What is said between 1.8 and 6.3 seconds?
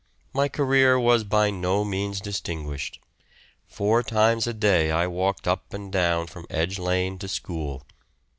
means distinguished; four times a day I walked up and down